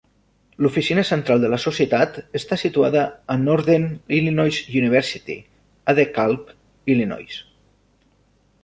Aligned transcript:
L"oficina 0.61 1.01
central 1.09 1.43
de 1.43 1.51
la 1.53 1.59
Societat 1.65 2.17
està 2.39 2.59
situada 2.61 3.03
a 3.35 3.37
Northern 3.43 3.87
Illinois 4.21 4.63
University 4.81 5.37
a 5.91 5.97
DeKalb, 6.03 6.53
Illinois. 6.97 7.39